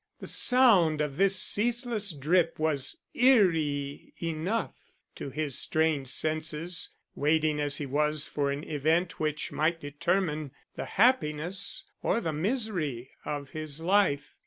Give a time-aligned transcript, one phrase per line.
[0.19, 7.77] The sound of this ceaseless drip was eerie enough to his strained senses, waiting as
[7.77, 13.79] he was for an event which might determine the happiness or the misery of his
[13.79, 14.33] life.